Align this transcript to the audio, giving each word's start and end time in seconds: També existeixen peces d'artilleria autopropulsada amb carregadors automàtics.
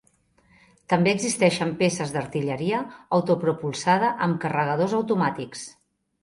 També 0.93 1.11
existeixen 1.17 1.73
peces 1.81 2.13
d'artilleria 2.15 2.79
autopropulsada 3.19 4.11
amb 4.29 4.41
carregadors 4.47 4.97
automàtics. 5.03 5.65